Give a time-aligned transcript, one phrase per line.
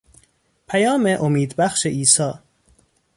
[0.67, 2.31] پیام امیدبخش عیسی